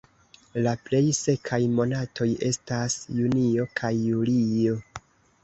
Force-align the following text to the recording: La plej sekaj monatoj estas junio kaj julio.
La 0.67 0.71
plej 0.85 1.01
sekaj 1.17 1.59
monatoj 1.81 2.27
estas 2.49 2.97
junio 3.19 3.69
kaj 3.83 3.93
julio. 4.09 4.81